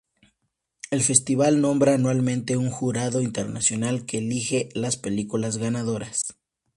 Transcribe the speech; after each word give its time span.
El 0.89 1.03
Festival 1.03 1.61
nombra 1.61 1.93
anualmente 1.93 2.57
un 2.57 2.71
jurado 2.71 3.21
internacional 3.21 4.03
que 4.07 4.17
elige 4.17 4.69
las 4.73 4.97
películas 4.97 5.57
ganadoras. 5.59 6.39